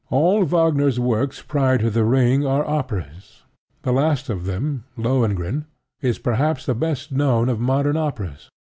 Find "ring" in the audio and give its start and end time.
2.03-2.43